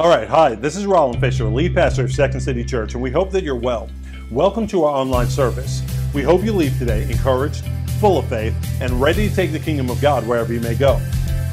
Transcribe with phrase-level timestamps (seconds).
[0.00, 3.10] All right, hi, this is Roland Fisher, lead pastor of Second City Church, and we
[3.10, 3.90] hope that you're well.
[4.30, 5.82] Welcome to our online service.
[6.14, 7.66] We hope you leave today encouraged,
[8.00, 10.98] full of faith, and ready to take the kingdom of God wherever you may go.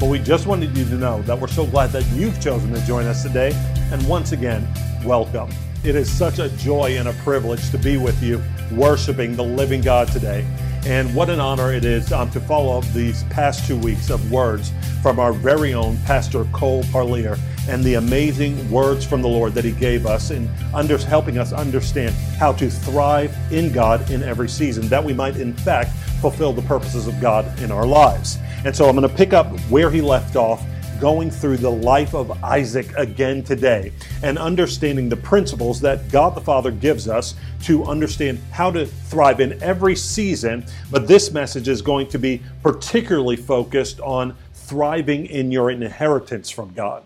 [0.00, 2.80] But we just wanted you to know that we're so glad that you've chosen to
[2.86, 3.52] join us today,
[3.92, 4.66] and once again,
[5.04, 5.50] welcome.
[5.84, 8.42] It is such a joy and a privilege to be with you,
[8.72, 10.46] worshiping the living God today.
[10.86, 14.32] And what an honor it is um, to follow up these past two weeks of
[14.32, 14.72] words
[15.02, 17.36] from our very own Pastor Cole Parlier
[17.68, 21.52] and the amazing words from the Lord that He gave us in under, helping us
[21.52, 26.52] understand how to thrive in God in every season, that we might, in fact, fulfill
[26.52, 28.38] the purposes of God in our lives.
[28.64, 30.64] And so I'm going to pick up where He left off
[31.00, 36.40] going through the life of Isaac again today and understanding the principles that God the
[36.40, 40.64] Father gives us to understand how to thrive in every season.
[40.90, 46.72] But this message is going to be particularly focused on thriving in your inheritance from
[46.74, 47.04] God.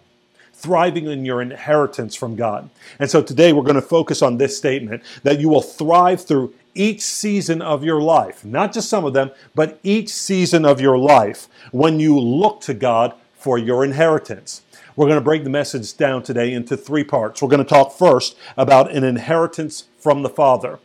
[0.63, 2.71] Thriving in your inheritance from God.
[3.01, 6.55] And so today we're going to focus on this statement that you will thrive through
[6.73, 10.97] each season of your life, not just some of them, but each season of your
[10.97, 14.63] life when you look to God for your inheritance.
[14.95, 17.43] We're going to break the message down today into three parts.
[17.43, 20.79] We're going to talk first about an inheritance from the Father.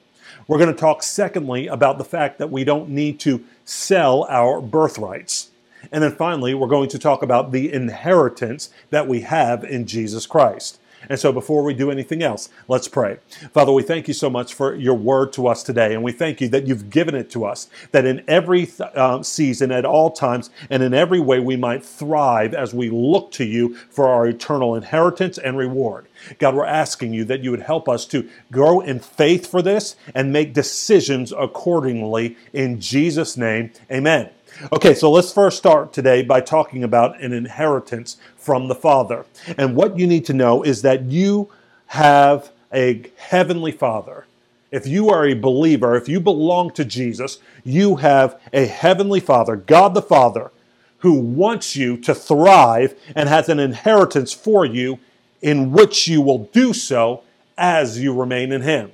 [0.48, 4.60] We're going to talk secondly about the fact that we don't need to sell our
[4.60, 5.52] birthrights.
[5.92, 10.26] And then finally, we're going to talk about the inheritance that we have in Jesus
[10.26, 10.80] Christ.
[11.10, 13.18] And so before we do anything else, let's pray.
[13.54, 15.94] Father, we thank you so much for your word to us today.
[15.94, 19.72] And we thank you that you've given it to us, that in every uh, season,
[19.72, 23.76] at all times, and in every way, we might thrive as we look to you
[23.90, 26.08] for our eternal inheritance and reward.
[26.40, 29.96] God, we're asking you that you would help us to grow in faith for this
[30.16, 32.36] and make decisions accordingly.
[32.54, 34.30] In Jesus' name, amen.
[34.72, 39.24] Okay, so let's first start today by talking about an inheritance from the Father.
[39.56, 41.52] And what you need to know is that you
[41.88, 44.26] have a heavenly Father.
[44.72, 49.56] If you are a believer, if you belong to Jesus, you have a heavenly Father,
[49.56, 50.52] God the Father,
[51.00, 54.98] who wants you to thrive and has an inheritance for you
[55.40, 57.22] in which you will do so
[57.60, 58.92] as you remain in Him.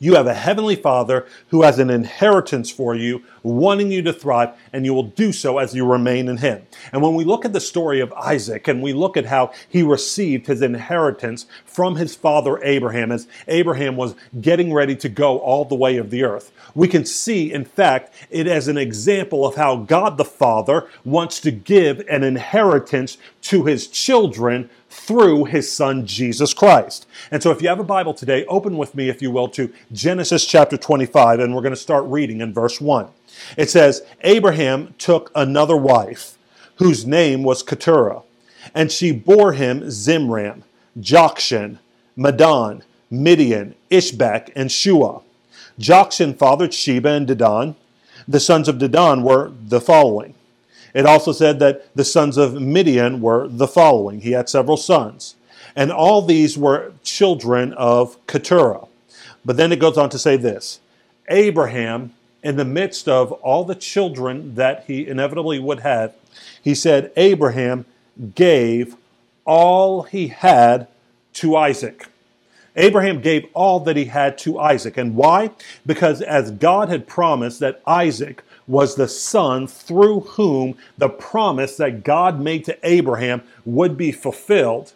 [0.00, 4.50] You have a heavenly Father who has an inheritance for you, wanting you to thrive,
[4.72, 6.66] and you will do so as you remain in Him.
[6.92, 9.82] And when we look at the story of Isaac and we look at how he
[9.82, 15.64] received his inheritance from his father Abraham, as Abraham was getting ready to go all
[15.64, 19.56] the way of the earth, we can see, in fact, it as an example of
[19.56, 26.06] how God the Father wants to give an inheritance to his children through his son
[26.06, 27.06] Jesus Christ.
[27.30, 29.72] And so if you have a Bible today, open with me, if you will, to
[29.92, 33.08] Genesis chapter 25, and we're going to start reading in verse 1.
[33.56, 36.36] It says, Abraham took another wife,
[36.76, 38.22] whose name was Keturah,
[38.74, 40.62] and she bore him Zimran,
[40.98, 41.78] Jokshan,
[42.16, 45.22] Medan, Midian, Ishbak, and Shua.
[45.78, 47.76] Jokshan fathered Sheba and Dedan.
[48.26, 50.34] The sons of Dedan were the following
[50.98, 54.20] it also said that the sons of Midian were the following.
[54.20, 55.36] He had several sons.
[55.76, 58.88] And all these were children of Keturah.
[59.44, 60.80] But then it goes on to say this
[61.28, 66.16] Abraham, in the midst of all the children that he inevitably would have,
[66.60, 67.84] he said, Abraham
[68.34, 68.96] gave
[69.44, 70.88] all he had
[71.34, 72.08] to Isaac.
[72.74, 74.96] Abraham gave all that he had to Isaac.
[74.96, 75.52] And why?
[75.86, 82.04] Because as God had promised that Isaac was the son through whom the promise that
[82.04, 84.92] God made to Abraham would be fulfilled.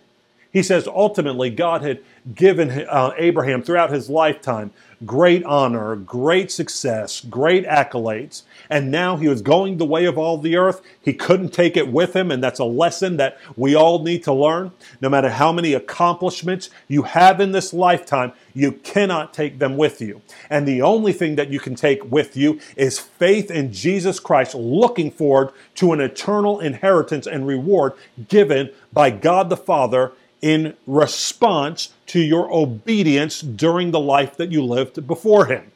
[0.52, 2.00] He says ultimately God had
[2.34, 4.72] given uh, Abraham throughout his lifetime
[5.04, 8.42] great honor, great success, great accolades.
[8.70, 10.80] And now he was going the way of all the earth.
[11.00, 12.30] He couldn't take it with him.
[12.30, 14.72] And that's a lesson that we all need to learn.
[15.00, 20.00] No matter how many accomplishments you have in this lifetime, you cannot take them with
[20.00, 20.22] you.
[20.48, 24.54] And the only thing that you can take with you is faith in Jesus Christ,
[24.54, 27.94] looking forward to an eternal inheritance and reward
[28.28, 30.12] given by God the Father
[30.42, 35.70] in response to your obedience during the life that you lived before him.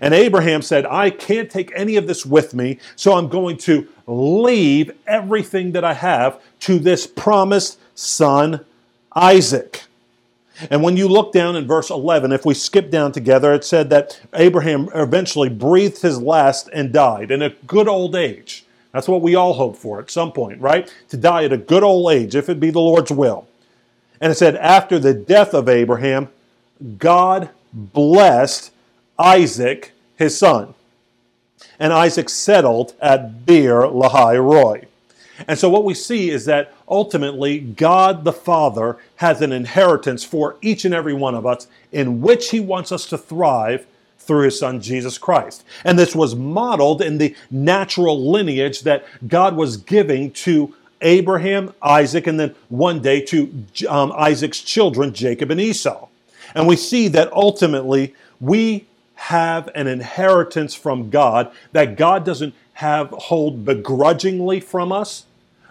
[0.00, 3.88] And Abraham said, I can't take any of this with me, so I'm going to
[4.06, 8.64] leave everything that I have to this promised son,
[9.14, 9.84] Isaac.
[10.70, 13.90] And when you look down in verse 11, if we skip down together, it said
[13.90, 18.64] that Abraham eventually breathed his last and died in a good old age.
[18.92, 20.92] That's what we all hope for at some point, right?
[21.10, 23.47] To die at a good old age, if it be the Lord's will.
[24.20, 26.28] And it said, after the death of Abraham,
[26.98, 28.72] God blessed
[29.18, 30.74] Isaac, his son.
[31.78, 34.86] And Isaac settled at Beer Lahai Roi.
[35.46, 40.56] And so what we see is that ultimately God the Father has an inheritance for
[40.60, 43.86] each and every one of us in which he wants us to thrive
[44.18, 45.64] through his son Jesus Christ.
[45.84, 52.26] And this was modeled in the natural lineage that God was giving to Abraham, Isaac,
[52.26, 56.08] and then one day to um, Isaac's children, Jacob and Esau.
[56.54, 63.10] And we see that ultimately we have an inheritance from God that God doesn't have
[63.10, 65.24] hold begrudgingly from us,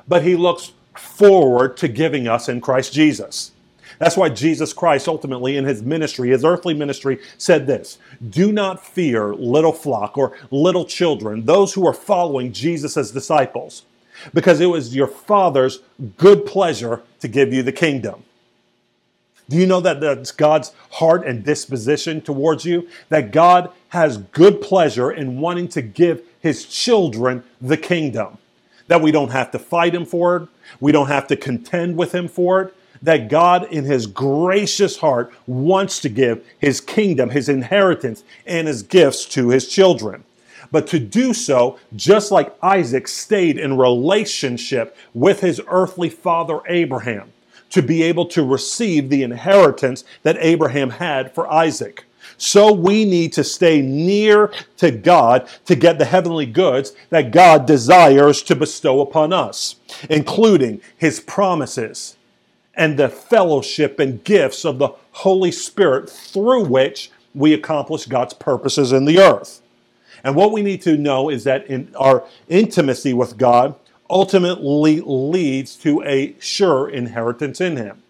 [0.08, 3.52] but he looks forward to giving us in Christ Jesus.
[4.00, 7.98] That's why Jesus Christ ultimately in his ministry, his earthly ministry, said this
[8.30, 13.84] Do not fear, little flock or little children, those who are following Jesus as disciples,
[14.34, 15.80] because it was your Father's
[16.18, 18.24] good pleasure to give you the kingdom.
[19.50, 22.88] Do you know that that's God's heart and disposition towards you?
[23.10, 28.38] That God has good pleasure in wanting to give his children the kingdom.
[28.88, 30.50] That we don't have to fight him for it,
[30.80, 32.74] we don't have to contend with him for it.
[33.02, 38.82] That God, in his gracious heart, wants to give his kingdom, his inheritance, and his
[38.82, 40.24] gifts to his children.
[40.72, 47.32] But to do so, just like Isaac stayed in relationship with his earthly father Abraham,
[47.70, 52.06] to be able to receive the inheritance that Abraham had for Isaac.
[52.38, 57.66] So we need to stay near to God to get the heavenly goods that God
[57.66, 59.78] desires to bestow upon us,
[60.10, 62.16] including his promises
[62.76, 68.92] and the fellowship and gifts of the Holy Spirit through which we accomplish God's purposes
[68.92, 69.62] in the earth.
[70.28, 73.76] And what we need to know is that in our intimacy with God,
[74.10, 78.04] ultimately leads to a sure inheritance in him.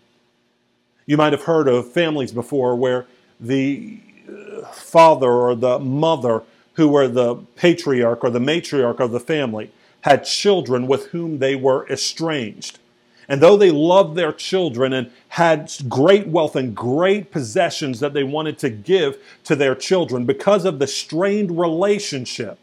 [1.05, 3.05] You might have heard of families before where
[3.39, 6.41] the uh, father or the mother,
[6.73, 9.69] who were the patriarch or the matriarch of the family,
[10.01, 12.79] had children with whom they were estranged.
[13.29, 18.23] And though they loved their children and had great wealth and great possessions that they
[18.23, 22.57] wanted to give to their children, because of the strained relationship,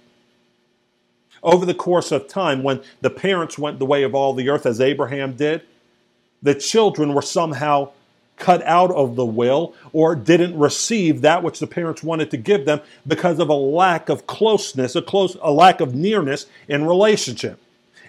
[1.42, 4.64] over the course of time, when the parents went the way of all the earth,
[4.64, 5.60] as Abraham did,
[6.42, 7.90] the children were somehow
[8.36, 12.64] cut out of the will or didn't receive that which the parents wanted to give
[12.64, 17.60] them because of a lack of closeness, a close a lack of nearness in relationship.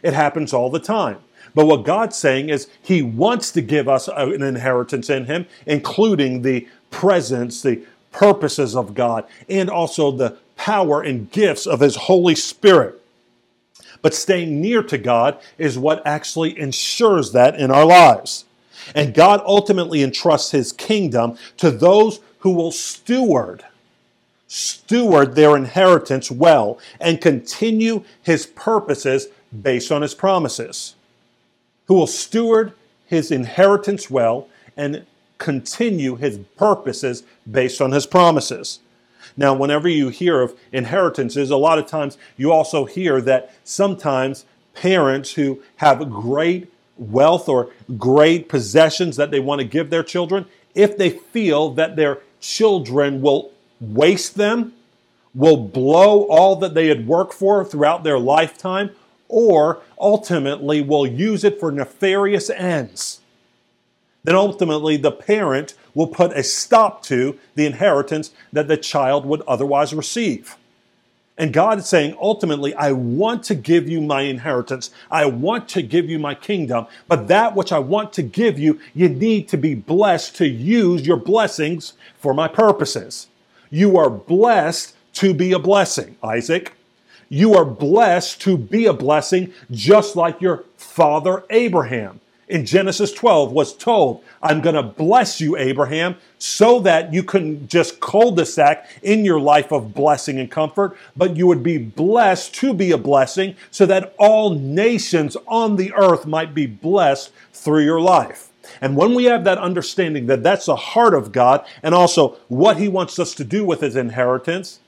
[0.02, 1.19] It happens all the time.
[1.56, 6.42] But what God's saying is he wants to give us an inheritance in him, including
[6.42, 7.81] the presence, the
[8.12, 13.02] purposes of God, and also the power and gifts of his Holy Spirit.
[14.02, 18.46] But staying near to God is what actually ensures that in our lives.
[18.94, 23.63] And God ultimately entrusts his kingdom to those who will steward
[24.48, 29.28] steward their inheritance well and continue his purposes
[29.62, 30.94] based on his promises.
[31.87, 32.73] Who will steward
[33.05, 35.05] his inheritance well and
[35.37, 38.79] continue his purposes based on his promises.
[39.37, 44.45] Now, whenever you hear of inheritances, a lot of times you also hear that sometimes
[44.73, 50.45] parents who have great wealth or great possessions that they want to give their children,
[50.73, 53.51] if they feel that their children will
[53.81, 54.73] waste them,
[55.33, 58.89] will blow all that they had worked for throughout their lifetime,
[59.27, 63.22] or ultimately will use it for nefarious ends,
[64.23, 69.42] then ultimately the parent will put a stop to the inheritance that the child would
[69.47, 70.57] otherwise receive.
[71.38, 74.92] And God is saying, ultimately, I want to give you my inheritance.
[75.11, 76.88] I want to give you my kingdom.
[77.09, 81.06] But that which I want to give you, you need to be blessed to use
[81.06, 83.28] your blessings for my purposes.
[83.69, 86.74] You are blessed to be a blessing, Isaac.
[87.29, 93.51] You are blessed to be a blessing, just like your father Abraham in Genesis 12
[93.51, 99.25] was told, I'm going to bless you, Abraham, so that you can just cul-de-sac in
[99.25, 103.55] your life of blessing and comfort, but you would be blessed to be a blessing
[103.71, 108.49] so that all nations on the earth might be blessed through your life.
[108.81, 112.77] And when we have that understanding that that's the heart of God and also what
[112.77, 114.79] he wants us to do with his inheritance,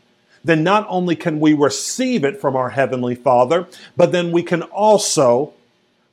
[0.48, 4.64] then not only can we receive it from our heavenly Father, but then we can
[4.64, 5.54] also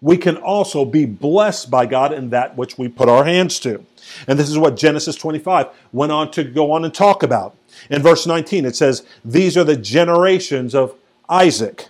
[0.01, 3.87] we can also be blessed by God in that which we put our hands to.
[4.29, 7.57] And this is what Genesis 25 went on to go on and talk about.
[7.89, 10.95] In verse 19, it says, These are the generations of
[11.27, 11.89] Isaac,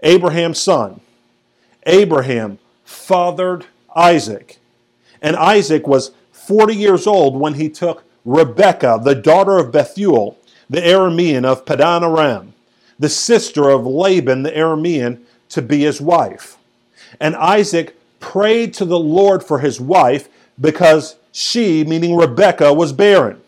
[0.00, 1.00] Abraham's son.
[1.86, 4.58] Abraham fathered Isaac.
[5.22, 10.36] And Isaac was 40 years old when he took Rebekah, the daughter of Bethuel,
[10.68, 12.54] the Aramean of Padan Aram,
[12.98, 15.20] the sister of Laban the Aramean,
[15.50, 16.56] to be his wife.
[17.20, 20.28] And Isaac prayed to the Lord for his wife
[20.60, 23.40] because she, meaning Rebekah, was barren.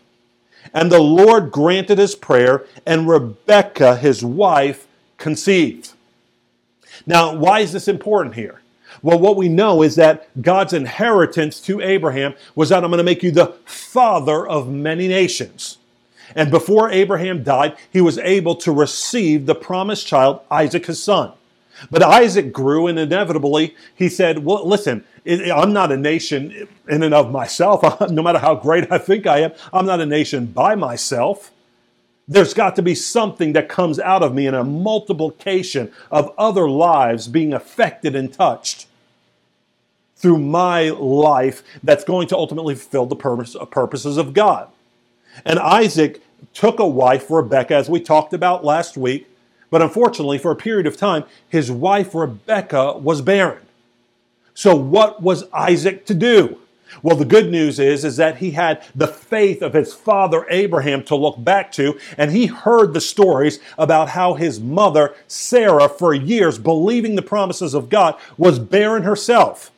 [0.75, 5.93] And the Lord granted his prayer, and Rebekah, his wife, conceived.
[7.07, 8.61] Now, why is this important here?
[9.03, 13.05] Well, what we know is that God's inheritance to Abraham was that I'm going to
[13.05, 15.79] make you the father of many nations.
[16.35, 21.33] And before Abraham died, he was able to receive the promised child, Isaac, his son.
[21.91, 27.15] But Isaac grew, and inevitably he said, Well, listen, I'm not a nation in and
[27.15, 28.01] of myself.
[28.11, 31.53] No matter how great I think I am, I'm not a nation by myself.
[32.27, 36.69] There's got to be something that comes out of me in a multiplication of other
[36.69, 38.87] lives being affected and touched
[40.17, 44.69] through my life that's going to ultimately fulfill the purpose, purposes of God.
[45.45, 49.29] And Isaac took a wife, Rebecca, as we talked about last week,
[49.71, 53.63] but unfortunately, for a period of time, his wife Rebecca was barren.
[54.55, 56.59] So, what was Isaac to do?
[57.03, 61.05] Well, the good news is, is that he had the faith of his father Abraham
[61.05, 66.15] to look back to, and he heard the stories about how his mother, Sarah, for
[66.15, 69.71] years, believing the promises of God, was barren herself.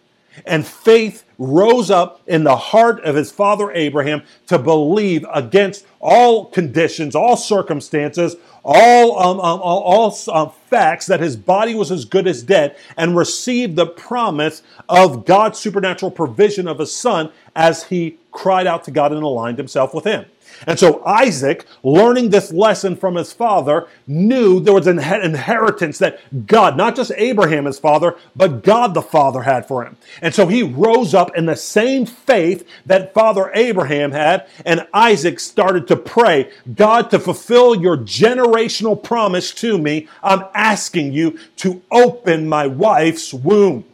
[0.47, 6.47] And faith rose up in the heart of his father Abraham to believe against all
[6.47, 12.27] conditions, all circumstances, all, um, um, all, um, facts that his body was as good
[12.27, 18.19] as dead and received the promise of God's supernatural provision of a son as he
[18.33, 20.27] cried out to God and aligned himself with him.
[20.66, 26.47] And so Isaac, learning this lesson from his father, knew there was an inheritance that
[26.47, 29.97] God, not just Abraham, his father, but God the Father had for him.
[30.21, 35.40] And so he rose up in the same faith that Father Abraham had, and Isaac
[35.40, 41.83] started to pray, God, to fulfill your generational promise to me, I'm asking you to
[41.90, 43.85] open my wife's womb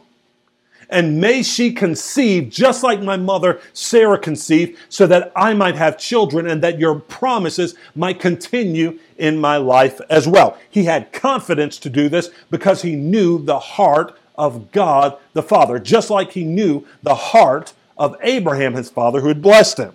[0.89, 5.97] and may she conceive just like my mother Sarah conceived, so that I might have
[5.97, 10.57] children and that your promises might continue in my life as well.
[10.69, 15.79] He had confidence to do this because he knew the heart of God the Father,
[15.79, 19.93] just like he knew the heart of Abraham, his father, who had blessed him.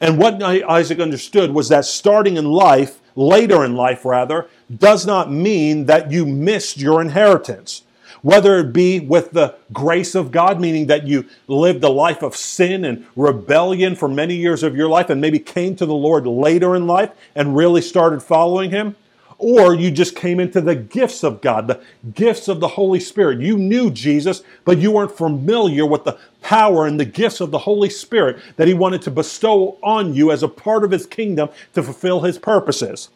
[0.00, 5.30] And what Isaac understood was that starting in life, later in life rather, does not
[5.30, 7.82] mean that you missed your inheritance
[8.24, 12.34] whether it be with the grace of God, meaning that you lived a life of
[12.34, 16.26] sin and rebellion for many years of your life and maybe came to the Lord
[16.26, 18.96] later in life and really started following Him,
[19.36, 21.82] or you just came into the gifts of God, the
[22.14, 23.40] gifts of the Holy Spirit.
[23.40, 27.58] You knew Jesus, but you weren't familiar with the power and the gifts of the
[27.58, 31.50] Holy Spirit that He wanted to bestow on you as a part of His kingdom
[31.74, 33.10] to fulfill His purposes.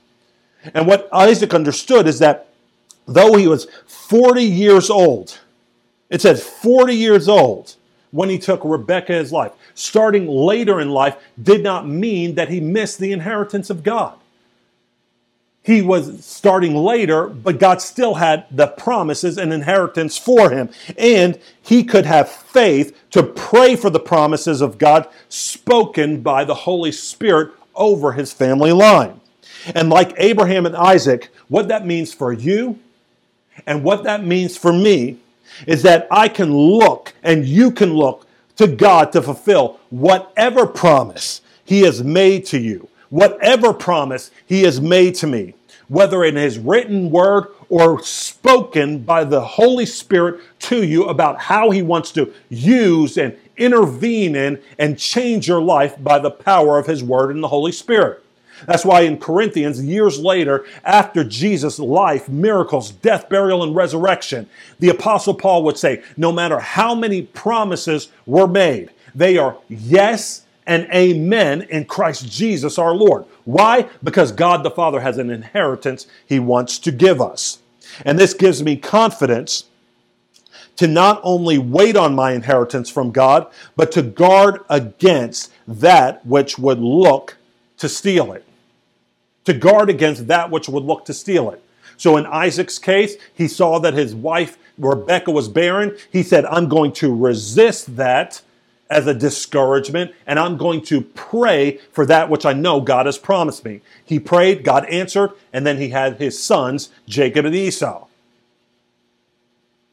[0.75, 2.48] And what Isaac understood is that
[3.09, 5.41] though he was 40 years old,
[6.11, 7.75] it says 40 years old
[8.11, 9.53] when he took Rebekah his life.
[9.75, 14.15] Starting later in life did not mean that he missed the inheritance of God.
[15.63, 20.71] He was starting later, but God still had the promises and inheritance for him.
[20.97, 26.55] And he could have faith to pray for the promises of God spoken by the
[26.55, 29.21] Holy Spirit over his family line.
[29.75, 32.79] And like Abraham and Isaac, what that means for you
[33.67, 35.19] and what that means for me
[35.67, 41.41] is that I can look and you can look to God to fulfill whatever promise
[41.65, 45.55] He has made to you, whatever promise He has made to me,
[45.89, 51.71] whether in His written word or spoken by the Holy Spirit to you about how
[51.71, 56.87] He wants to use and intervene in and change your life by the power of
[56.87, 58.25] His word and the Holy Spirit.
[58.67, 64.49] That's why in Corinthians, years later, after Jesus' life, miracles, death, burial, and resurrection,
[64.79, 70.43] the Apostle Paul would say, no matter how many promises were made, they are yes
[70.67, 73.25] and amen in Christ Jesus our Lord.
[73.45, 73.89] Why?
[74.03, 77.59] Because God the Father has an inheritance he wants to give us.
[78.05, 79.65] And this gives me confidence
[80.77, 86.59] to not only wait on my inheritance from God, but to guard against that which
[86.59, 87.37] would look
[87.79, 88.45] to steal it
[89.49, 91.65] to guard against that which would look to steal it.
[91.97, 95.97] So in Isaac's case, he saw that his wife Rebecca was barren.
[96.13, 98.43] He said, I'm going to resist that
[98.91, 103.17] as a discouragement, and I'm going to pray for that which I know God has
[103.17, 103.81] promised me.
[104.05, 108.07] He prayed, God answered, and then he had his sons, Jacob and Esau.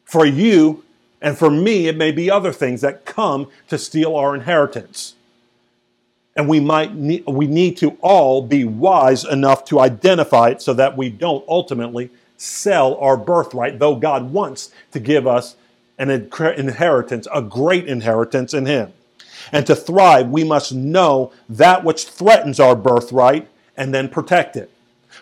[0.03, 0.83] For you
[1.21, 5.15] and for me, it may be other things that come to steal our inheritance.
[6.35, 10.73] And we might need, we need to all be wise enough to identify it so
[10.73, 15.55] that we don't ultimately sell our birthright, though God wants to give us
[15.97, 18.91] an inheritance, a great inheritance in Him.
[19.51, 24.69] And to thrive, we must know that which threatens our birthright and then protect it.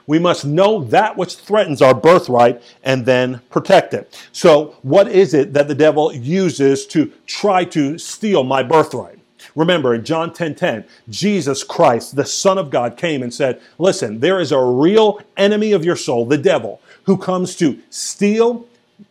[0.08, 4.20] We must know that which threatens our birthright and then protect it.
[4.32, 9.20] So, what is it that the devil uses to try to steal my birthright?
[9.56, 13.62] Remember in John 10:10, 10, 10, Jesus Christ, the Son of God, came and said,
[13.78, 18.66] Listen, there is a real enemy of your soul, the devil, who comes to steal,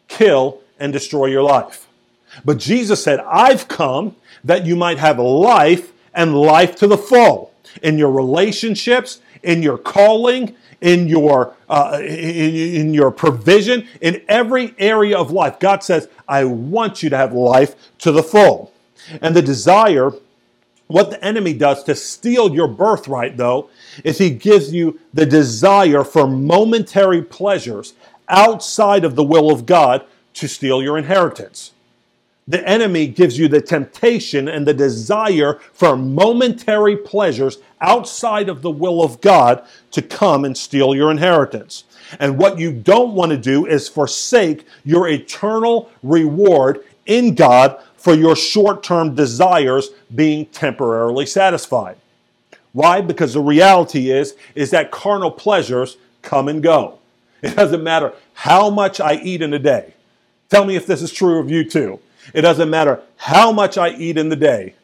[0.09, 1.87] kill, and destroy your life.
[2.45, 7.53] But Jesus said, I've come that you might have life and life to the full
[7.83, 14.75] in your relationships, in your calling, in your uh, in, in your provision, in every
[14.79, 15.59] area of life.
[15.59, 18.73] God says, "I want you to have life to the full."
[19.21, 20.13] And the desire,
[20.93, 23.71] what the enemy does to steal your birthright, though,
[24.05, 27.95] is he gives you the desire for momentary pleasures
[28.29, 31.73] outside of the will of God to steal your inheritance.
[32.49, 38.71] The enemy gives you the temptation and the desire for momentary pleasures outside of the
[38.71, 41.85] will of God to come and steal your inheritance.
[42.19, 48.15] And what you don't want to do is forsake your eternal reward in God for
[48.15, 51.97] your short term desires being temporarily satisfied.
[52.73, 53.01] Why?
[53.01, 56.99] Because the reality is, is that carnal pleasures come and go.
[57.43, 59.95] It doesn't matter how much I eat in a day.
[60.49, 62.01] Tell me if this is true of you too.
[62.35, 64.75] It doesn't matter how much I eat in the day.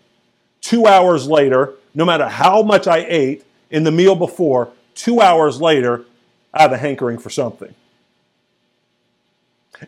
[0.60, 5.60] Two hours later, no matter how much I ate in the meal before, two hours
[5.60, 6.04] later,
[6.54, 7.75] I have a hankering for something.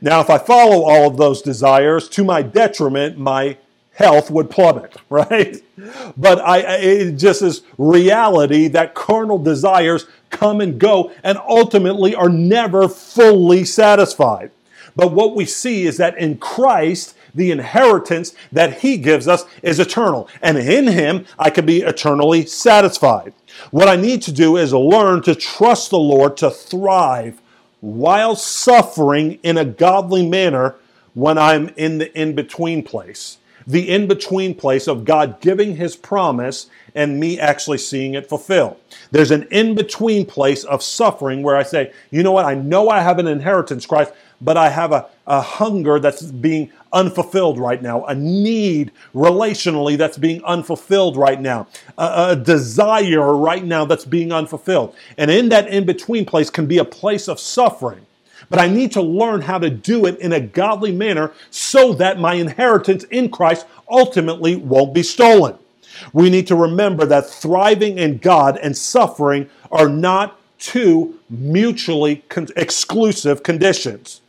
[0.01, 3.59] Now, if I follow all of those desires to my detriment, my
[3.93, 5.57] health would plummet, right?
[6.17, 12.29] But I, it just is reality that carnal desires come and go and ultimately are
[12.29, 14.51] never fully satisfied.
[14.97, 19.79] But what we see is that in Christ, the inheritance that He gives us is
[19.79, 20.29] eternal.
[20.43, 23.33] And in Him, I can be eternally satisfied.
[23.71, 27.41] What I need to do is learn to trust the Lord to thrive
[27.81, 30.77] while suffering in a godly manner
[31.15, 33.39] when I'm in the in between place.
[33.67, 38.77] The in between place of God giving His promise and me actually seeing it fulfilled.
[39.11, 42.89] There's an in between place of suffering where I say, you know what, I know
[42.89, 47.81] I have an inheritance, Christ, but I have a, a hunger that's being unfulfilled right
[47.81, 54.05] now, a need relationally that's being unfulfilled right now, a, a desire right now that's
[54.05, 54.93] being unfulfilled.
[55.17, 58.05] And in that in between place can be a place of suffering.
[58.49, 62.19] But I need to learn how to do it in a godly manner so that
[62.19, 65.57] my inheritance in Christ ultimately won't be stolen.
[66.13, 72.49] We need to remember that thriving in God and suffering are not two mutually con-
[72.57, 74.20] exclusive conditions.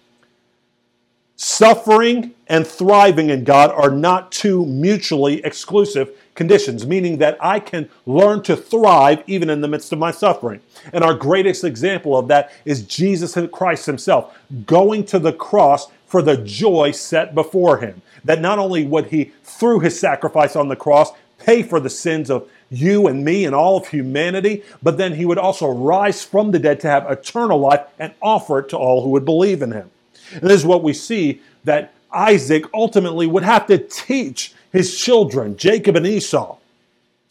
[1.43, 7.89] Suffering and thriving in God are not two mutually exclusive conditions, meaning that I can
[8.05, 10.61] learn to thrive even in the midst of my suffering.
[10.93, 16.21] And our greatest example of that is Jesus Christ Himself going to the cross for
[16.21, 18.03] the joy set before Him.
[18.23, 22.29] That not only would He, through His sacrifice on the cross, pay for the sins
[22.29, 26.51] of you and me and all of humanity, but then He would also rise from
[26.51, 29.71] the dead to have eternal life and offer it to all who would believe in
[29.71, 29.89] Him.
[30.33, 35.57] And this is what we see that Isaac ultimately would have to teach his children,
[35.57, 36.57] Jacob and Esau,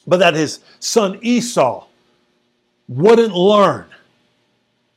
[0.06, 1.86] but that his son Esau
[2.88, 3.86] wouldn't learn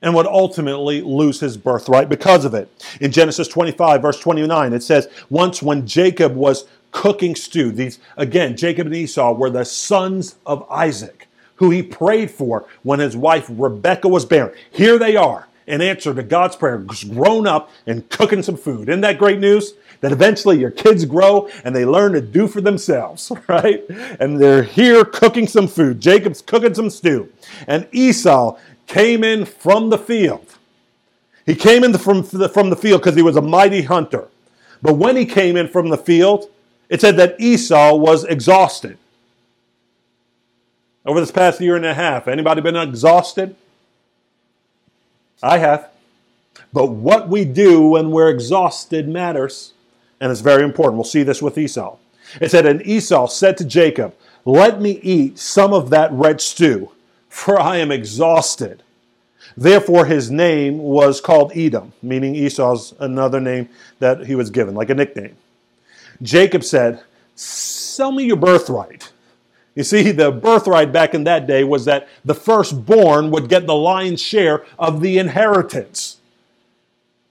[0.01, 2.69] and would ultimately lose his birthright because of it.
[2.99, 8.57] In Genesis 25, verse 29, it says, Once when Jacob was cooking stew, these, again,
[8.57, 13.45] Jacob and Esau were the sons of Isaac, who he prayed for when his wife
[13.49, 14.53] Rebekah was barren.
[14.71, 18.89] Here they are in answer to God's prayer, grown up and cooking some food.
[18.89, 19.73] Isn't that great news?
[20.01, 23.83] That eventually your kids grow and they learn to do for themselves, right?
[24.19, 26.01] And they're here cooking some food.
[26.01, 27.31] Jacob's cooking some stew.
[27.67, 30.55] And Esau came in from the field.
[31.45, 34.27] He came in from, the, from the field because he was a mighty hunter.
[34.81, 36.49] But when he came in from the field,
[36.89, 38.97] it said that Esau was exhausted.
[41.05, 43.55] Over this past year and a half, anybody been exhausted?
[45.43, 45.89] I have.
[46.71, 49.73] But what we do when we're exhausted matters,
[50.19, 50.95] and it's very important.
[50.95, 51.97] We'll see this with Esau.
[52.41, 56.91] It said, And Esau said to Jacob, Let me eat some of that red stew,
[57.29, 58.81] for I am exhausted.
[59.55, 64.89] Therefore, his name was called Edom, meaning Esau's another name that he was given, like
[64.89, 65.35] a nickname.
[66.21, 67.03] Jacob said,
[67.35, 69.12] Sell me your birthright.
[69.75, 73.75] You see, the birthright back in that day was that the firstborn would get the
[73.75, 76.17] lion's share of the inheritance.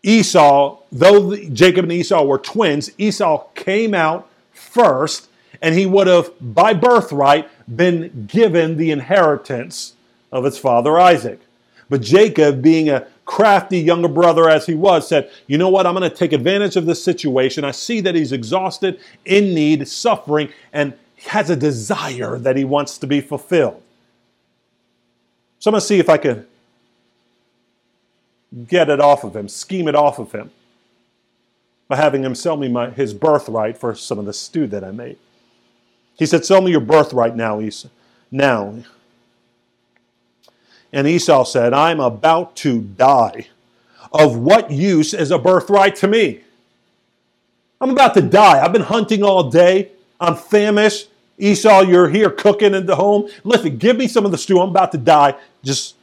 [0.03, 5.29] Esau, though Jacob and Esau were twins, Esau came out first,
[5.61, 9.95] and he would have, by birthright, been given the inheritance
[10.33, 11.41] of his father Isaac.
[11.89, 15.87] But Jacob, being a crafty younger brother as he was, said, You know what?
[15.87, 17.65] I'm going to take advantage of this situation.
[17.65, 20.95] I see that he's exhausted, in need, suffering, and
[21.27, 23.83] has a desire that he wants to be fulfilled.
[25.59, 26.47] So I'm going to see if I can
[28.67, 30.51] get it off of him, scheme it off of him
[31.89, 34.91] by having him sell me my, his birthright for some of the stew that I
[34.91, 35.19] made.
[36.19, 37.89] He said, Sell me your birthright now, Esau.
[38.31, 38.83] Now.
[40.93, 43.49] And Esau said, I'm about to die.
[44.13, 46.41] Of what use is a birthright to me?
[47.81, 48.63] I'm about to die.
[48.63, 49.91] I've been hunting all day.
[50.21, 51.09] I'm famished.
[51.43, 53.29] Esau, you're here cooking in the home.
[53.43, 54.61] Listen, give me some of the stew.
[54.61, 55.35] I'm about to die.
[55.65, 55.97] Just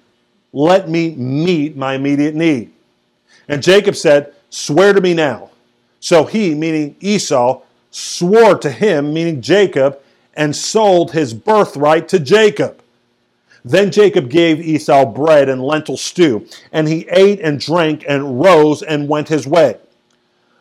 [0.52, 2.74] let me meet my immediate need.
[3.48, 5.50] And Jacob said, Swear to me now.
[6.02, 10.00] So he, meaning Esau, swore to him, meaning Jacob,
[10.34, 12.82] and sold his birthright to Jacob.
[13.64, 18.82] Then Jacob gave Esau bread and lentil stew, and he ate and drank and rose
[18.82, 19.78] and went his way.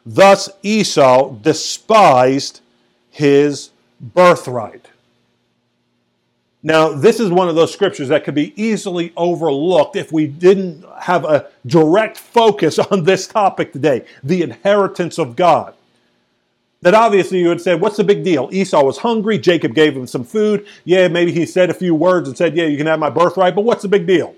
[0.07, 2.61] Thus Esau despised
[3.11, 4.89] his birthright.
[6.63, 10.85] Now, this is one of those scriptures that could be easily overlooked if we didn't
[11.03, 15.75] have a direct focus on this topic today the inheritance of God.
[16.81, 18.49] That obviously you would say, What's the big deal?
[18.53, 20.67] Esau was hungry, Jacob gave him some food.
[20.85, 23.55] Yeah, maybe he said a few words and said, Yeah, you can have my birthright,
[23.55, 24.35] but what's the big deal?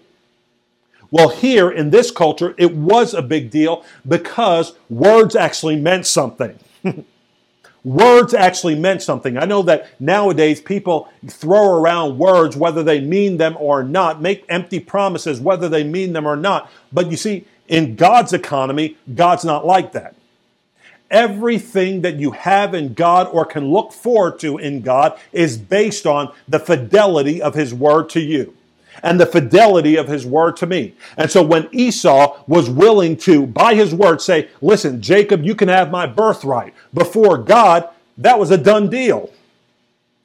[1.10, 6.58] Well, here in this culture, it was a big deal because words actually meant something.
[7.82, 9.38] Words actually meant something.
[9.38, 14.44] I know that nowadays people throw around words whether they mean them or not, make
[14.48, 16.70] empty promises whether they mean them or not.
[16.92, 20.14] But you see, in God's economy, God's not like that.
[21.10, 26.06] Everything that you have in God or can look forward to in God is based
[26.06, 28.54] on the fidelity of His word to you
[29.02, 30.94] and the fidelity of his word to me.
[31.16, 35.68] And so when Esau was willing to, by his word, say, Listen, Jacob, you can
[35.68, 39.30] have my birthright before God, that was a done deal.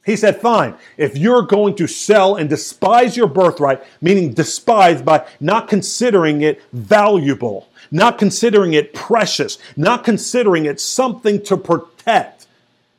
[0.06, 5.26] He said, Fine, if you're going to sell and despise your birthright, meaning despise by
[5.40, 12.46] not considering it valuable, not considering it precious, not considering it something to protect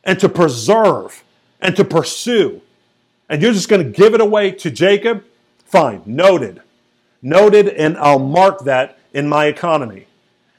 [0.04, 1.24] and to preserve
[1.62, 2.62] and to pursue,
[3.30, 5.24] and you're just going to give it away to Jacob,
[5.68, 6.62] Fine, noted.
[7.22, 10.08] Noted, and I'll mark that in my economy.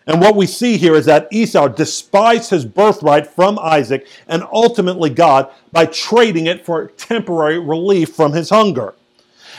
[0.07, 5.11] And what we see here is that Esau despised his birthright from Isaac and ultimately
[5.11, 8.95] God by trading it for temporary relief from his hunger.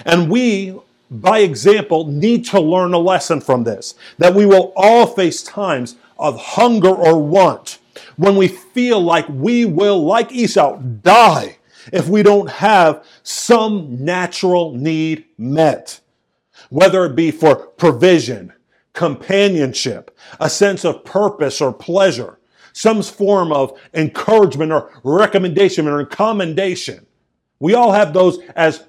[0.06, 5.08] And we, by example, need to learn a lesson from this that we will all
[5.08, 7.80] face times of hunger or want
[8.18, 11.59] when we feel like we will, like Esau, die
[11.92, 16.00] if we don't have some natural need met,
[16.70, 18.54] whether it be for provision,
[18.94, 22.40] companionship, a sense of purpose or pleasure,
[22.74, 27.06] some form of encouragement or recommendation or commendation.
[27.60, 28.86] We all have those as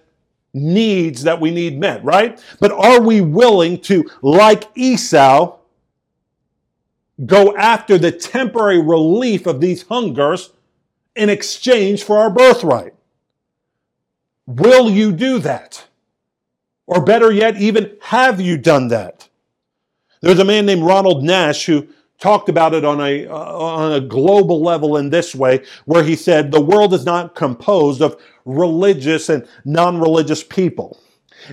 [0.53, 2.43] needs that we need met, right?
[2.59, 5.59] But are we willing to, like Esau,
[7.27, 10.51] go after the temporary relief of these hungers
[11.17, 12.95] in exchange for our birthright.
[14.47, 15.87] Will you do that?
[16.87, 19.29] Or better yet, even have you done that?
[20.23, 24.01] There's a man named Ronald Nash who talked about it on a, uh, on a
[24.01, 29.29] global level in this way, where he said, The world is not composed of religious
[29.29, 31.01] and non religious people.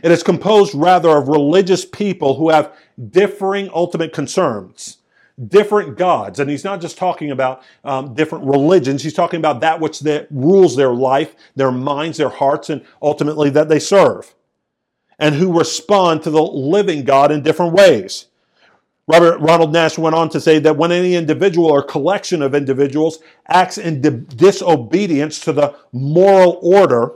[0.03, 2.75] It is composed rather of religious people who have
[3.11, 4.96] differing ultimate concerns
[5.47, 6.39] different gods.
[6.39, 10.27] And he's not just talking about um, different religions, he's talking about that which that
[10.31, 14.33] rules their life, their minds, their hearts, and ultimately that they serve,
[15.19, 18.25] and who respond to the living God in different ways.
[19.09, 23.19] Robert Ronald Nash went on to say that when any individual or collection of individuals
[23.47, 27.13] acts in di- disobedience to the moral order,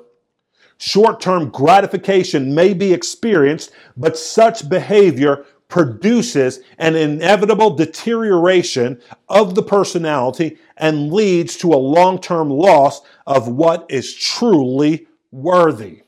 [0.77, 9.63] short term gratification may be experienced, but such behavior produces an inevitable deterioration of the
[9.63, 16.03] personality and leads to a long term loss of what is truly worthy.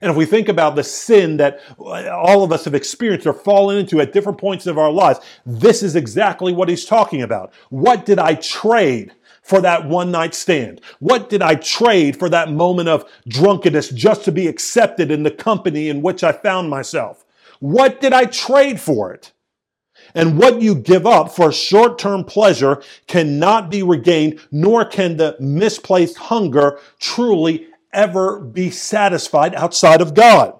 [0.00, 3.78] And if we think about the sin that all of us have experienced or fallen
[3.78, 7.54] into at different points of our lives, this is exactly what he's talking about.
[7.70, 9.12] What did I trade
[9.44, 10.80] for that one night stand?
[10.98, 15.30] What did I trade for that moment of drunkenness just to be accepted in the
[15.30, 17.24] company in which I found myself?
[17.60, 19.32] What did I trade for it?
[20.14, 25.36] And what you give up for short term pleasure cannot be regained, nor can the
[25.40, 30.58] misplaced hunger truly ever be satisfied outside of God.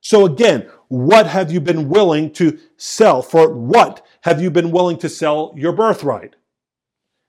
[0.00, 3.22] So again, what have you been willing to sell?
[3.22, 6.36] For what have you been willing to sell your birthright?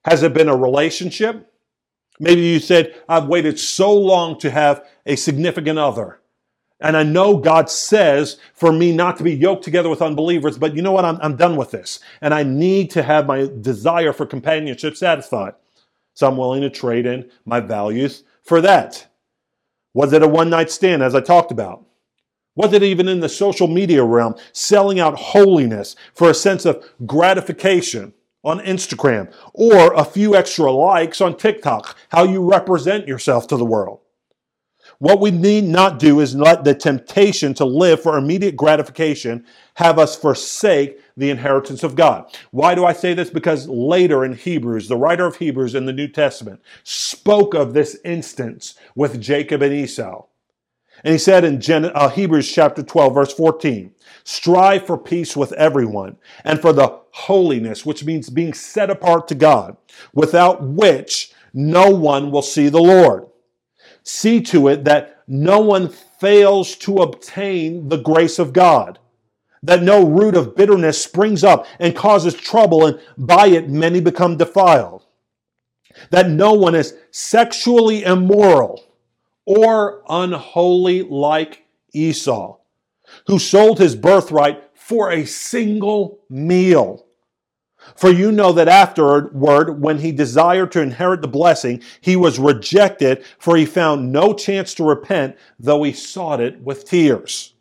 [0.10, 1.54] Has it been a relationship?
[2.20, 6.20] Maybe you said, I've waited so long to have a significant other.
[6.80, 10.76] And I know God says for me not to be yoked together with unbelievers, but
[10.76, 11.06] you know what?
[11.06, 12.00] I'm, I'm done with this.
[12.22, 15.54] And I need to have my desire for companionship satisfied.
[16.16, 19.06] So I'm willing to trade in my values for that.
[19.94, 21.86] Was it a one night stand, as I talked about?
[22.56, 26.84] Was it even in the social media realm, selling out holiness for a sense of
[27.06, 33.58] gratification on Instagram or a few extra likes on TikTok, how you represent yourself to
[33.58, 34.00] the world?
[35.00, 39.98] What we need not do is let the temptation to live for immediate gratification have
[39.98, 42.26] us forsake the inheritance of God.
[42.52, 43.30] Why do I say this?
[43.30, 47.98] Because later in Hebrews, the writer of Hebrews in the New Testament spoke of this
[48.04, 50.26] instance with Jacob and Esau.
[51.04, 55.54] And he said in Gen- uh, Hebrews chapter 12, verse 14, strive for peace with
[55.54, 59.78] everyone and for the holiness, which means being set apart to God,
[60.14, 63.28] without which no one will see the Lord.
[64.04, 69.00] See to it that no one fails to obtain the grace of God,
[69.64, 74.38] that no root of bitterness springs up and causes trouble, and by it many become
[74.38, 75.06] defiled,
[76.12, 78.84] that no one is sexually immoral
[79.50, 82.58] or unholy like Esau,
[83.26, 87.08] who sold his birthright for a single meal
[87.96, 93.24] for you know that afterward, when he desired to inherit the blessing, he was rejected,
[93.40, 97.54] for he found no chance to repent, though he sought it with tears.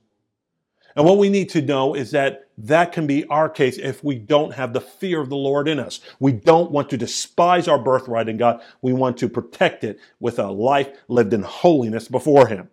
[0.98, 4.16] And what we need to know is that that can be our case if we
[4.16, 6.00] don't have the fear of the Lord in us.
[6.18, 8.60] We don't want to despise our birthright in God.
[8.82, 12.68] We want to protect it with a life lived in holiness before Him.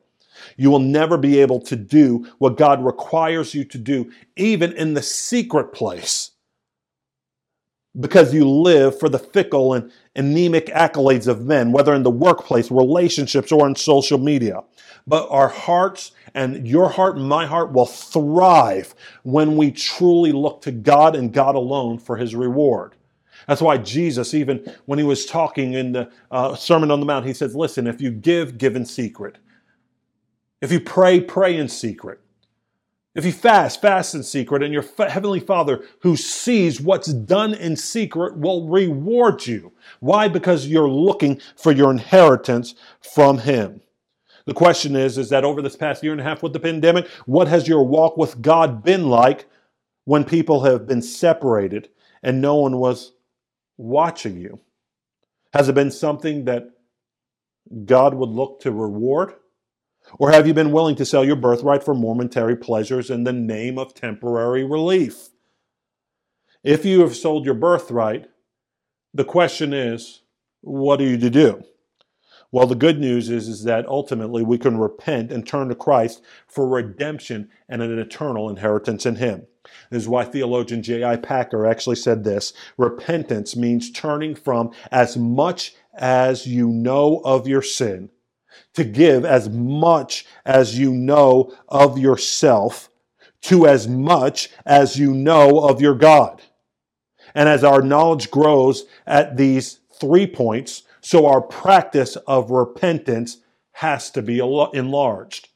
[0.57, 4.95] You will never be able to do what God requires you to do, even in
[4.95, 6.31] the secret place
[7.99, 12.69] because you live for the fickle and anemic accolades of men, whether in the workplace,
[12.69, 14.63] relationships, or on social media.
[15.07, 18.93] But our hearts and your heart and my heart will thrive
[19.23, 22.95] when we truly look to God and God alone for his reward.
[23.47, 27.25] That's why Jesus, even when he was talking in the uh, Sermon on the Mount,
[27.25, 29.37] he says, Listen, if you give, give in secret.
[30.61, 32.19] If you pray, pray in secret.
[33.13, 37.77] If you fast, fast in secret, and your heavenly Father who sees what's done in
[37.77, 39.71] secret will reward you.
[40.01, 40.27] Why?
[40.27, 43.79] Because you're looking for your inheritance from Him.
[44.45, 47.07] The question is, is that over this past year and a half with the pandemic,
[47.25, 49.47] what has your walk with God been like
[50.03, 51.89] when people have been separated
[52.21, 53.13] and no one was
[53.77, 54.59] watching you?
[55.53, 56.69] Has it been something that
[57.85, 59.33] God would look to reward?
[60.19, 63.79] Or have you been willing to sell your birthright for momentary pleasures in the name
[63.79, 65.29] of temporary relief?
[66.63, 68.27] If you have sold your birthright,
[69.13, 70.21] the question is,
[70.61, 71.63] what are you to do?
[72.55, 76.23] Well, the good news is, is that ultimately we can repent and turn to Christ
[76.47, 79.45] for redemption and an eternal inheritance in Him.
[79.89, 81.17] This is why theologian J.I.
[81.17, 87.61] Packer actually said this repentance means turning from as much as you know of your
[87.61, 88.09] sin
[88.75, 92.89] to give as much as you know of yourself
[93.41, 96.41] to as much as you know of your God.
[97.33, 103.37] And as our knowledge grows at these three points, so our practice of repentance
[103.73, 105.49] has to be enlarged.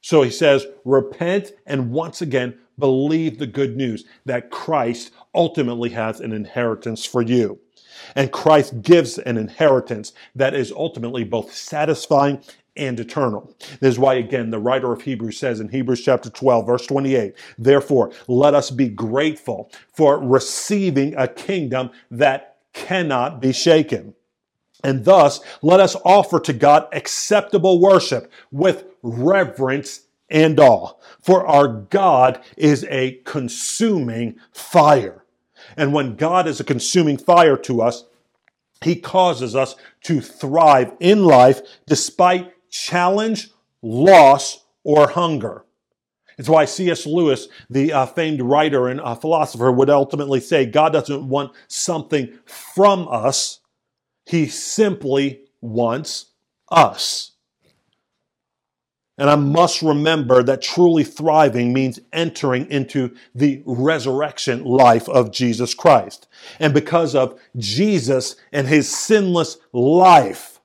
[0.00, 6.18] So he says, repent and once again believe the good news that Christ ultimately has
[6.18, 7.60] an inheritance for you.
[8.16, 12.42] And Christ gives an inheritance that is ultimately both satisfying
[12.76, 13.54] and eternal.
[13.78, 17.34] This is why, again, the writer of Hebrews says in Hebrews chapter 12, verse 28,
[17.56, 24.14] therefore, let us be grateful for receiving a kingdom that cannot be shaken.
[24.84, 30.92] And thus, let us offer to God acceptable worship with reverence and awe.
[31.20, 35.24] For our God is a consuming fire.
[35.76, 38.04] And when God is a consuming fire to us,
[38.82, 43.50] he causes us to thrive in life despite challenge,
[43.82, 45.64] loss, or hunger.
[46.38, 47.04] It's why C.S.
[47.04, 52.38] Lewis, the uh, famed writer and uh, philosopher, would ultimately say God doesn't want something
[52.44, 53.58] from us,
[54.28, 56.26] He simply wants
[56.70, 57.32] us.
[59.16, 65.72] And I must remember that truly thriving means entering into the resurrection life of Jesus
[65.72, 66.28] Christ.
[66.60, 70.57] And because of Jesus and his sinless life,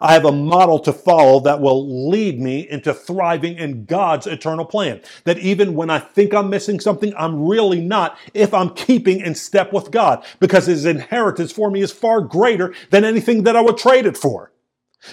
[0.00, 4.64] I have a model to follow that will lead me into thriving in God's eternal
[4.64, 5.00] plan.
[5.24, 9.34] That even when I think I'm missing something, I'm really not if I'm keeping in
[9.34, 13.60] step with God because his inheritance for me is far greater than anything that I
[13.60, 14.50] would trade it for.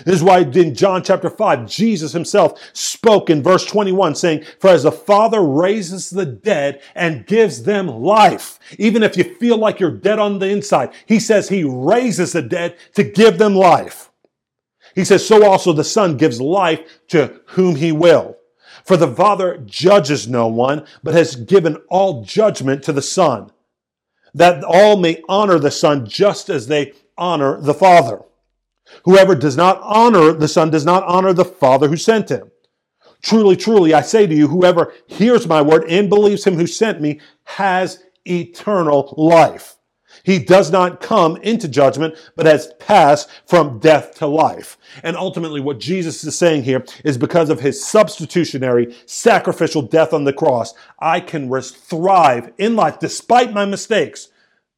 [0.05, 4.69] This is why in John chapter 5, Jesus himself spoke in verse 21 saying, For
[4.69, 9.79] as the Father raises the dead and gives them life, even if you feel like
[9.79, 14.10] you're dead on the inside, he says he raises the dead to give them life.
[14.95, 18.37] He says, So also the Son gives life to whom he will.
[18.83, 23.51] For the Father judges no one, but has given all judgment to the Son,
[24.33, 28.21] that all may honor the Son just as they honor the Father.
[29.05, 32.51] Whoever does not honor the Son does not honor the Father who sent him.
[33.21, 37.01] Truly, truly, I say to you, whoever hears my word and believes him who sent
[37.01, 39.75] me has eternal life.
[40.23, 44.77] He does not come into judgment, but has passed from death to life.
[45.03, 50.23] And ultimately, what Jesus is saying here is because of his substitutionary, sacrificial death on
[50.23, 54.29] the cross, I can thrive in life despite my mistakes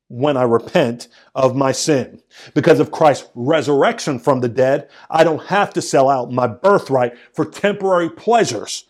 [0.08, 2.22] when I repent of my sin.
[2.54, 7.14] Because of Christ's resurrection from the dead, I don't have to sell out my birthright
[7.34, 8.86] for temporary pleasures.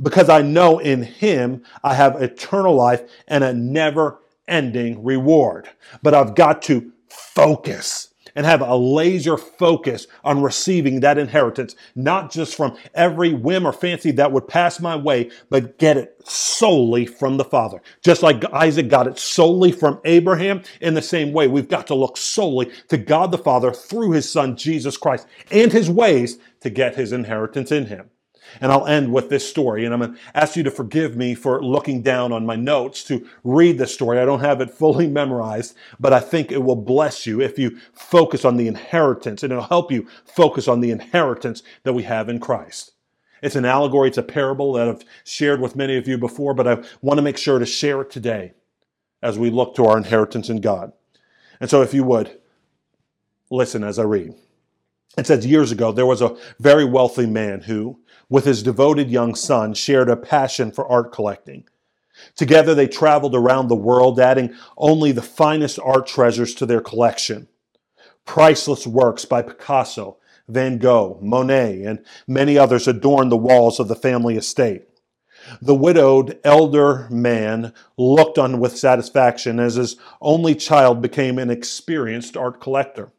[0.00, 4.19] Because I know in Him I have eternal life and a never
[4.50, 5.70] ending reward.
[6.02, 12.30] But I've got to focus and have a laser focus on receiving that inheritance, not
[12.30, 17.06] just from every whim or fancy that would pass my way, but get it solely
[17.06, 17.82] from the Father.
[18.02, 21.94] Just like Isaac got it solely from Abraham, in the same way, we've got to
[21.94, 26.70] look solely to God the Father through his Son, Jesus Christ, and his ways to
[26.70, 28.10] get his inheritance in him.
[28.60, 29.84] And I'll end with this story.
[29.84, 33.04] And I'm going to ask you to forgive me for looking down on my notes
[33.04, 34.18] to read this story.
[34.18, 37.78] I don't have it fully memorized, but I think it will bless you if you
[37.92, 42.28] focus on the inheritance and it'll help you focus on the inheritance that we have
[42.28, 42.92] in Christ.
[43.42, 44.08] It's an allegory.
[44.08, 47.22] It's a parable that I've shared with many of you before, but I want to
[47.22, 48.52] make sure to share it today
[49.22, 50.92] as we look to our inheritance in God.
[51.60, 52.38] And so if you would,
[53.50, 54.34] listen as I read.
[55.18, 59.34] It says years ago, there was a very wealthy man who, with his devoted young
[59.34, 61.64] son, shared a passion for art collecting.
[62.36, 67.48] Together, they traveled around the world, adding only the finest art treasures to their collection.
[68.24, 70.18] Priceless works by Picasso,
[70.48, 74.86] Van Gogh, Monet, and many others adorned the walls of the family estate.
[75.62, 82.36] The widowed elder man looked on with satisfaction as his only child became an experienced
[82.36, 83.10] art collector.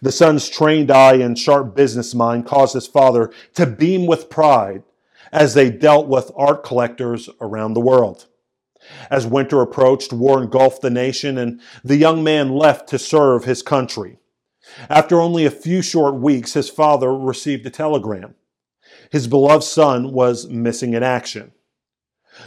[0.00, 4.82] The son's trained eye and sharp business mind caused his father to beam with pride
[5.32, 8.26] as they dealt with art collectors around the world.
[9.10, 13.62] As winter approached, war engulfed the nation, and the young man left to serve his
[13.62, 14.18] country.
[14.88, 18.34] After only a few short weeks, his father received a telegram.
[19.10, 21.52] His beloved son was missing in action.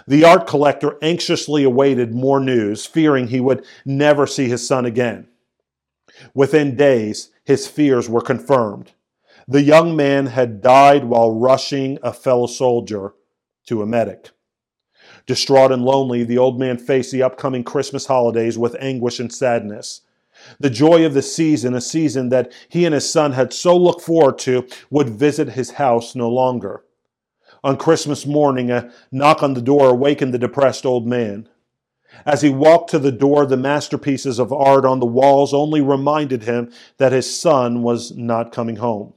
[0.07, 5.27] The art collector anxiously awaited more news, fearing he would never see his son again.
[6.34, 8.93] Within days, his fears were confirmed.
[9.47, 13.13] The young man had died while rushing a fellow soldier
[13.67, 14.32] to a medic.
[15.28, 20.01] Distraught and lonely, the old man faced the upcoming Christmas holidays with anguish and sadness.
[20.60, 24.01] The joy of the season, a season that he and his son had so looked
[24.01, 26.84] forward to, would visit his house no longer.
[27.63, 31.49] On Christmas morning, a knock on the door awakened the depressed old man.
[32.25, 36.43] As he walked to the door, the masterpieces of art on the walls only reminded
[36.43, 39.13] him that his son was not coming home.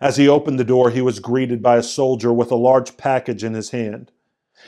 [0.00, 3.42] As he opened the door, he was greeted by a soldier with a large package
[3.42, 4.12] in his hand.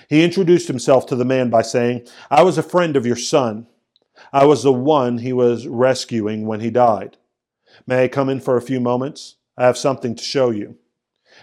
[0.08, 3.66] He introduced himself to the man by saying, I was a friend of your son.
[4.32, 7.16] I was the one he was rescuing when he died.
[7.86, 9.36] May I come in for a few moments?
[9.56, 10.76] I have something to show you.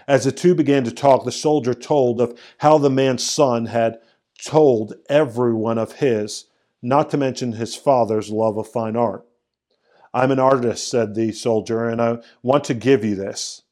[0.07, 3.99] As the two began to talk, the soldier told of how the man's son had
[4.45, 6.45] told everyone of his,
[6.81, 9.25] not to mention his father's love of fine art.
[10.13, 13.63] I'm an artist, said the soldier, and I want to give you this.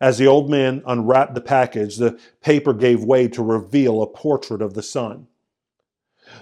[0.00, 4.60] As the old man unwrapped the package, the paper gave way to reveal a portrait
[4.62, 5.28] of the son.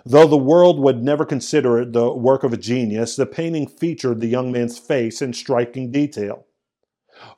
[0.04, 4.20] Though the world would never consider it the work of a genius, the painting featured
[4.20, 6.46] the young man's face in striking detail.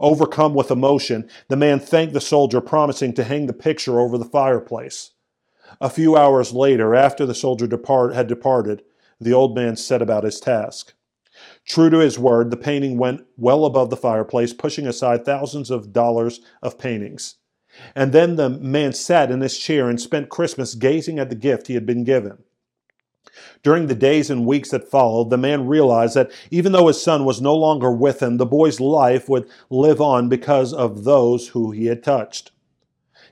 [0.01, 4.25] Overcome with emotion, the man thanked the soldier, promising to hang the picture over the
[4.25, 5.11] fireplace.
[5.81, 8.83] A few hours later, after the soldier depart, had departed,
[9.21, 10.95] the old man set about his task.
[11.67, 15.93] True to his word, the painting went well above the fireplace, pushing aside thousands of
[15.93, 17.37] dollars of paintings.
[17.95, 21.67] And then the man sat in his chair and spent Christmas gazing at the gift
[21.67, 22.45] he had been given.
[23.65, 27.25] During the days and weeks that followed, the man realized that even though his son
[27.25, 31.73] was no longer with him, the boy's life would live on because of those who
[31.73, 32.53] he had touched.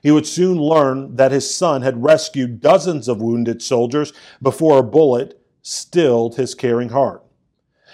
[0.03, 4.83] He would soon learn that his son had rescued dozens of wounded soldiers before a
[4.83, 7.23] bullet stilled his caring heart.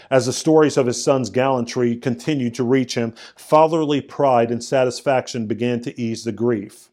[0.09, 5.45] As the stories of his son's gallantry continued to reach him, fatherly pride and satisfaction
[5.45, 6.89] began to ease the grief.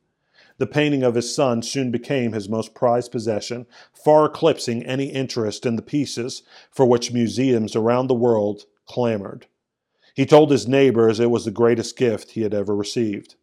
[0.59, 5.65] The painting of his son soon became his most prized possession, far eclipsing any interest
[5.65, 9.47] in the pieces for which museums around the world clamored.
[10.15, 13.37] He told his neighbors it was the greatest gift he had ever received.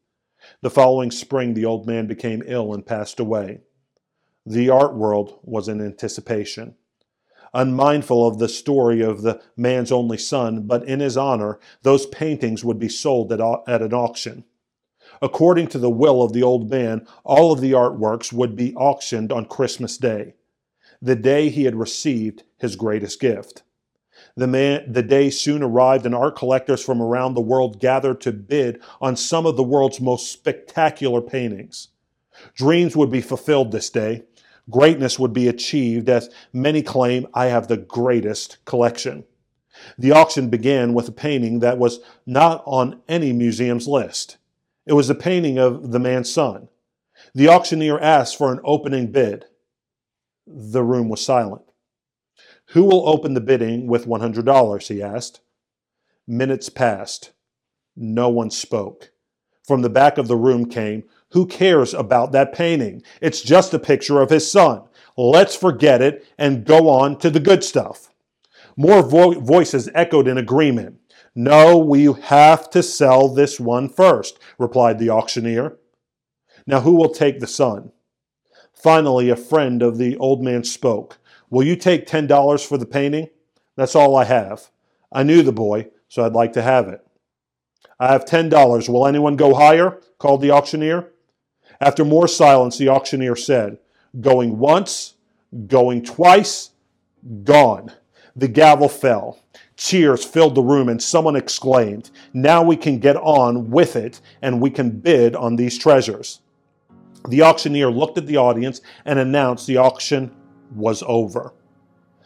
[0.63, 3.59] The following spring, the old man became ill and passed away.
[4.45, 6.75] The art world was in anticipation.
[7.53, 12.63] Unmindful of the story of the man's only son, but in his honor, those paintings
[12.63, 14.45] would be sold at, at an auction.
[15.21, 19.33] According to the will of the old man, all of the artworks would be auctioned
[19.33, 20.35] on Christmas Day,
[21.01, 23.63] the day he had received his greatest gift.
[24.35, 28.31] The, man, the day soon arrived, and art collectors from around the world gathered to
[28.31, 31.89] bid on some of the world's most spectacular paintings.
[32.55, 34.23] Dreams would be fulfilled this day.
[34.69, 39.25] Greatness would be achieved, as many claim I have the greatest collection.
[39.97, 44.37] The auction began with a painting that was not on any museum's list.
[44.85, 46.69] It was a painting of the man's son.
[47.35, 49.45] The auctioneer asked for an opening bid.
[50.47, 51.63] The room was silent.
[52.73, 54.87] Who will open the bidding with $100?
[54.87, 55.41] he asked.
[56.27, 57.31] Minutes passed.
[57.95, 59.11] No one spoke.
[59.63, 61.03] From the back of the room came,
[61.33, 63.03] Who cares about that painting?
[63.21, 64.83] It's just a picture of his son.
[65.15, 68.09] Let's forget it and go on to the good stuff.
[68.75, 70.99] More vo- voices echoed in agreement.
[71.35, 75.77] No, we have to sell this one first, replied the auctioneer.
[76.65, 77.91] Now, who will take the son?
[78.73, 81.19] Finally, a friend of the old man spoke.
[81.53, 83.29] Will you take $10 for the painting?
[83.75, 84.71] That's all I have.
[85.11, 87.05] I knew the boy, so I'd like to have it.
[87.99, 88.89] I have $10.
[88.89, 90.01] Will anyone go higher?
[90.17, 91.11] called the auctioneer.
[91.79, 93.77] After more silence, the auctioneer said,
[94.19, 95.13] Going once,
[95.67, 96.71] going twice,
[97.43, 97.91] gone.
[98.35, 99.37] The gavel fell.
[99.77, 104.59] Cheers filled the room, and someone exclaimed, Now we can get on with it, and
[104.59, 106.39] we can bid on these treasures.
[107.29, 110.35] The auctioneer looked at the audience and announced the auction
[110.75, 111.53] was over.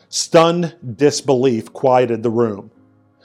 [0.10, 2.72] Stunned disbelief quieted the room.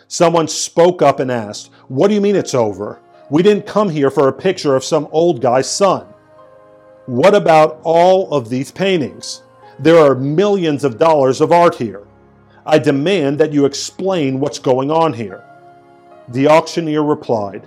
[0.09, 3.01] Someone spoke up and asked, What do you mean it's over?
[3.31, 6.07] We didn't come here for a picture of some old guy's son.
[7.07, 9.43] What about all of these paintings?
[9.79, 12.07] There are millions of dollars of art here.
[12.67, 15.45] I demand that you explain what's going on here.
[16.29, 17.67] The auctioneer replied,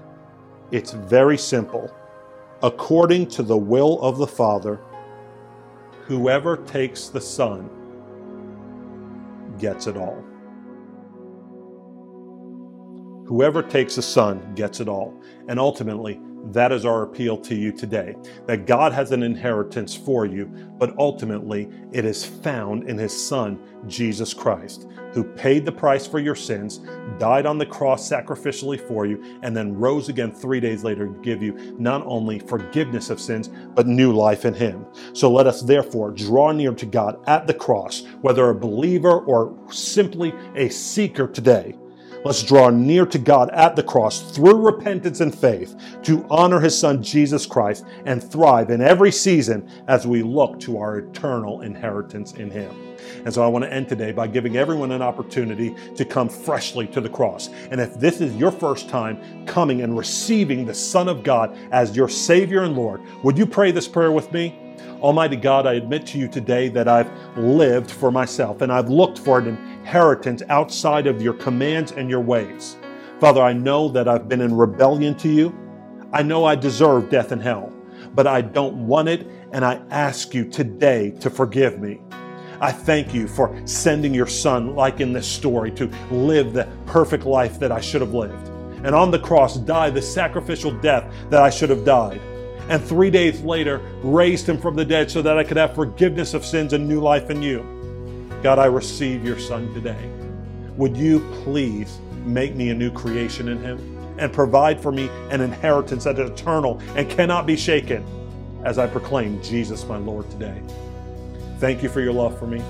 [0.71, 1.93] It's very simple.
[2.63, 4.79] According to the will of the Father,
[6.05, 7.67] Whoever takes the Son
[9.57, 10.23] gets it all.
[13.25, 15.19] Whoever takes the Son gets it all.
[15.47, 16.21] And ultimately,
[16.51, 18.15] that is our appeal to you today
[18.45, 20.45] that God has an inheritance for you,
[20.77, 26.19] but ultimately it is found in His Son, Jesus Christ, who paid the price for
[26.19, 26.81] your sins,
[27.17, 31.21] died on the cross sacrificially for you, and then rose again three days later to
[31.21, 34.85] give you not only forgiveness of sins, but new life in Him.
[35.13, 39.57] So let us therefore draw near to God at the cross, whether a believer or
[39.71, 41.75] simply a seeker today
[42.25, 46.75] Let's draw near to God at the cross through repentance and faith to honor His
[46.75, 52.33] Son Jesus Christ and thrive in every season as we look to our eternal inheritance
[52.33, 52.97] in Him.
[53.25, 56.87] And so I want to end today by giving everyone an opportunity to come freshly
[56.87, 57.49] to the cross.
[57.69, 61.95] And if this is your first time coming and receiving the Son of God as
[61.95, 64.65] your Savior and Lord, would you pray this prayer with me?
[65.01, 69.19] Almighty God, I admit to you today that I've lived for myself and I've looked
[69.19, 72.75] for an inheritance outside of your commands and your ways.
[73.19, 75.55] Father, I know that I've been in rebellion to you.
[76.11, 77.71] I know I deserve death and hell,
[78.15, 82.01] but I don't want it, and I ask you today to forgive me.
[82.59, 87.25] I thank you for sending your son, like in this story, to live the perfect
[87.25, 88.47] life that I should have lived.
[88.83, 92.21] And on the cross, die the sacrificial death that I should have died
[92.67, 96.33] and three days later raised him from the dead so that I could have forgiveness
[96.33, 97.74] of sins and new life in you.
[98.45, 100.07] God, I receive your Son today.
[100.77, 105.41] Would you please make me a new creation in him and provide for me an
[105.41, 108.05] inheritance that is eternal and cannot be shaken
[108.63, 110.61] as I proclaim Jesus my Lord today?
[111.57, 112.61] Thank you for your love for me.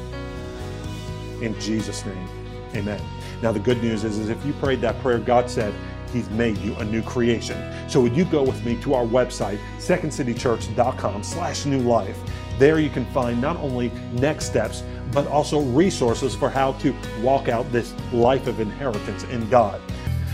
[1.41, 2.29] In Jesus' name,
[2.73, 3.01] amen.
[3.41, 5.73] Now, the good news is, is if you prayed that prayer, God said,
[6.13, 7.89] He's made you a new creation.
[7.89, 12.17] So would you go with me to our website, secondcitychurch.com slash new life.
[12.57, 17.47] There you can find not only next steps, but also resources for how to walk
[17.47, 19.81] out this life of inheritance in God.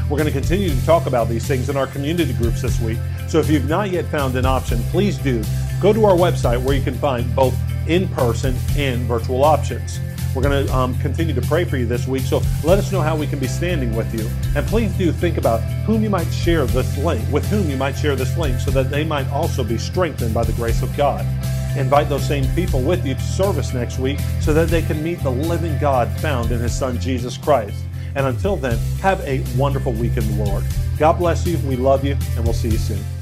[0.09, 2.97] We're going to continue to talk about these things in our community groups this week.
[3.29, 5.43] So if you've not yet found an option, please do
[5.81, 7.55] go to our website where you can find both
[7.87, 9.99] in person and virtual options.
[10.35, 13.01] We're going to um, continue to pray for you this week, so let us know
[13.01, 14.29] how we can be standing with you.
[14.55, 17.93] And please do think about whom you might share this link, with whom you might
[17.93, 21.25] share this link, so that they might also be strengthened by the grace of God.
[21.77, 25.21] Invite those same people with you to service next week so that they can meet
[25.23, 27.83] the living God found in His Son Jesus Christ.
[28.15, 30.63] And until then, have a wonderful week in the Lord.
[30.97, 31.57] God bless you.
[31.59, 33.20] We love you, and we'll see you soon.